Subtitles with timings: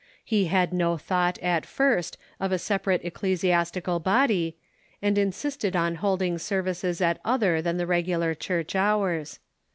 [0.25, 4.57] He had no thought, at first, Jo n es ey ^£^ separate ecclesiastical body,
[4.99, 9.37] and insisted on holding services at other than the regular church hours.